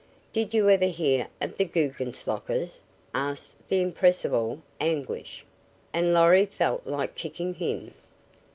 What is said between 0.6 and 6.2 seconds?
ever hear of the Guggenslockers?" asked the irrepressible Anguish, and